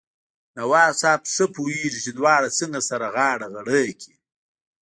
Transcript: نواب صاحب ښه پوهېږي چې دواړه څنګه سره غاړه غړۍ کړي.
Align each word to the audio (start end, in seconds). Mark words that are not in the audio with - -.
نواب 0.57 0.91
صاحب 1.01 1.21
ښه 1.33 1.45
پوهېږي 1.55 1.99
چې 2.05 2.11
دواړه 2.19 2.47
څنګه 2.59 2.79
سره 2.89 3.05
غاړه 3.15 3.47
غړۍ 3.53 3.89
کړي. 3.99 4.15